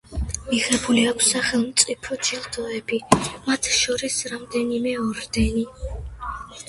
მიღებული 0.45 1.01
აქვს 1.09 1.27
სახელმწიფო 1.33 2.17
ჯილდოები, 2.29 3.01
მათ 3.51 3.69
შორის 3.75 4.17
რამდენიმე 4.33 4.99
ორდენი. 5.05 5.67